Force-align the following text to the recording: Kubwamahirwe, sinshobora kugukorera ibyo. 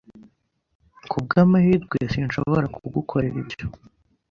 Kubwamahirwe, 1.09 1.97
sinshobora 2.13 2.65
kugukorera 2.75 3.35
ibyo. 3.43 3.65